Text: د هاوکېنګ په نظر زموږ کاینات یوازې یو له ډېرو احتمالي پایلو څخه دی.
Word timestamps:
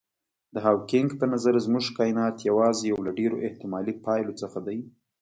د 0.53 0.55
هاوکېنګ 0.65 1.09
په 1.19 1.25
نظر 1.33 1.53
زموږ 1.65 1.85
کاینات 1.97 2.35
یوازې 2.49 2.83
یو 2.91 2.99
له 3.07 3.11
ډېرو 3.19 3.37
احتمالي 3.47 3.93
پایلو 4.05 4.33
څخه 4.41 4.59
دی. 4.67 4.79